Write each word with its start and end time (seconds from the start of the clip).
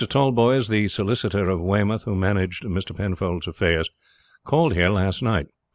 Tallboys, 0.09 0.67
the 0.67 0.87
solicitor 0.87 1.47
of 1.47 1.61
Weymouth 1.61 2.05
who 2.05 2.15
managed 2.15 2.63
Mr. 2.63 2.97
Penfold's 2.97 3.45
affairs, 3.45 3.87
called 4.43 4.73
here 4.73 4.89
last 4.89 5.21
night. 5.21 5.45